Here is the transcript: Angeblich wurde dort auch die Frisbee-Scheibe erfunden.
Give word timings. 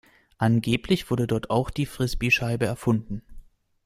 Angeblich 0.39 1.11
wurde 1.11 1.27
dort 1.27 1.51
auch 1.51 1.69
die 1.69 1.85
Frisbee-Scheibe 1.85 2.65
erfunden. 2.65 3.21